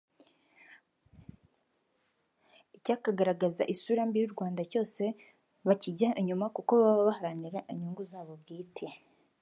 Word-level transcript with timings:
icyakagaragaza 2.77 3.63
isura 3.73 4.01
mbi 4.07 4.17
y’u 4.21 4.33
Rwanda 4.35 4.61
cyose 4.71 5.03
bakijya 5.67 6.09
inyuma 6.21 6.45
kuko 6.55 6.71
baba 6.81 7.03
baharanira 7.09 7.59
inyungu 7.71 8.01
zabo 8.11 8.33
bwite 8.41 8.85